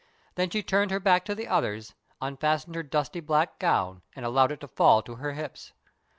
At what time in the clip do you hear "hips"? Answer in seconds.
5.33-5.73